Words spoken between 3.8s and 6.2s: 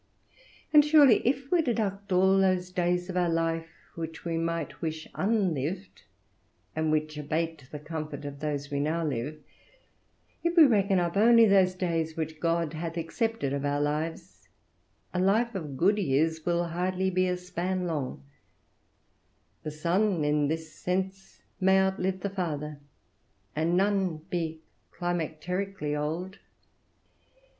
which we might wish unlived,